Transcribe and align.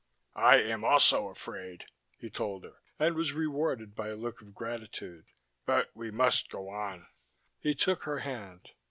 "I 0.33 0.55
am 0.55 0.83
also 0.83 1.27
afraid," 1.27 1.85
he 2.17 2.27
told 2.31 2.63
her, 2.63 2.77
and 2.97 3.13
was 3.13 3.33
rewarded 3.33 3.95
by 3.95 4.07
a 4.07 4.15
look 4.15 4.41
of 4.41 4.55
gratitude. 4.55 5.25
"But 5.67 5.91
we 5.93 6.09
must 6.09 6.49
go 6.49 6.69
on." 6.69 7.05
He 7.59 7.75
took 7.75 8.01
her 8.05 8.17
hand. 8.17 8.71